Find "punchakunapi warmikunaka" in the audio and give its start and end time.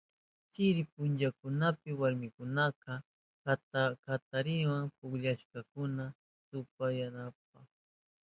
0.91-2.91